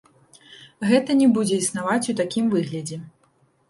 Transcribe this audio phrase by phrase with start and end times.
[0.93, 3.05] Гэта не будзе існаваць у такім выглядзе.